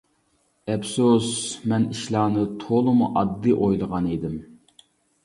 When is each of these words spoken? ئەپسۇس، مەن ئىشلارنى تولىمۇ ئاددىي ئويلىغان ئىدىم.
ئەپسۇس، 0.71 1.27
مەن 1.73 1.85
ئىشلارنى 1.95 2.45
تولىمۇ 2.63 3.11
ئاددىي 3.21 3.55
ئويلىغان 3.67 4.09
ئىدىم. 4.15 4.41